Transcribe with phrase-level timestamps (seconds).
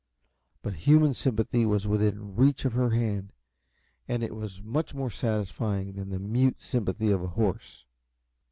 [0.63, 3.33] But human sympathy was within reach of her hand,
[4.07, 7.85] and it was much more satisfying than the mute sympathy of a horse.